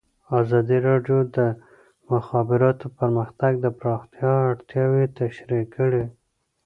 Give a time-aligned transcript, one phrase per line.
[0.39, 1.39] ازادي راډیو د د
[2.11, 6.05] مخابراتو پرمختګ د پراختیا اړتیاوې تشریح کړي.